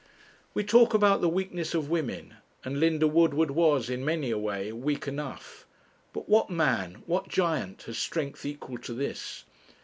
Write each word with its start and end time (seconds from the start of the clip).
We 0.55 0.63
talk 0.63 0.95
about 0.95 1.21
the 1.21 1.29
weakness 1.29 1.75
of 1.75 1.87
women 1.91 2.37
and 2.65 2.79
Linda 2.79 3.05
Woodward 3.07 3.51
was, 3.51 3.87
in 3.87 4.03
many 4.03 4.31
a 4.31 4.37
way, 4.39 4.71
weak 4.71 5.07
enough 5.07 5.67
but 6.11 6.27
what 6.27 6.49
man, 6.49 7.03
what 7.05 7.27
giant, 7.27 7.83
has 7.83 7.99
strength 7.99 8.43
equal 8.43 8.79
to 8.79 8.93
this? 8.95 9.45